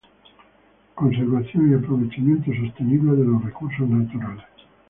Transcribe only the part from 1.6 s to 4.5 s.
y aprovechamiento sostenible de los recursos naturales.